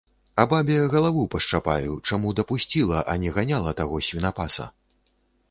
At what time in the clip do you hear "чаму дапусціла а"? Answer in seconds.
2.07-3.17